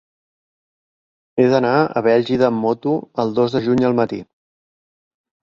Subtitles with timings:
[1.41, 4.21] He d'anar a Bèlgida amb moto el dos de juny al matí.